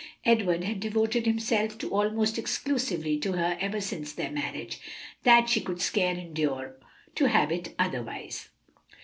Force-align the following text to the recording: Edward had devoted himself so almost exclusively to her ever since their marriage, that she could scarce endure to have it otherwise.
Edward 0.25 0.63
had 0.63 0.79
devoted 0.79 1.27
himself 1.27 1.79
so 1.79 1.89
almost 1.89 2.39
exclusively 2.39 3.19
to 3.19 3.33
her 3.33 3.55
ever 3.61 3.79
since 3.79 4.11
their 4.13 4.31
marriage, 4.31 4.79
that 5.21 5.47
she 5.47 5.61
could 5.61 5.79
scarce 5.79 6.17
endure 6.17 6.75
to 7.13 7.25
have 7.25 7.51
it 7.51 7.75
otherwise. 7.77 8.49